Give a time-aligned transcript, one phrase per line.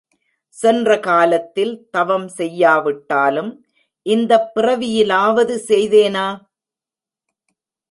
[0.49, 3.51] சென்ற காலத்தில் தவம் செய்யாவிட்டாலும்,
[4.05, 6.27] இந்தப் பிறவியிலாவது செய்தேனா?